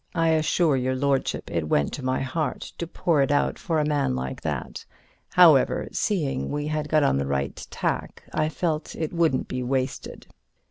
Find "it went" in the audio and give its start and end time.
1.51-1.93